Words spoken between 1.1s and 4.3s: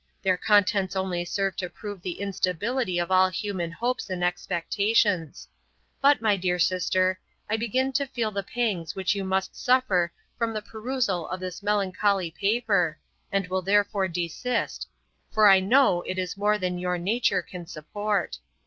serve to prove the instability of all human hopes and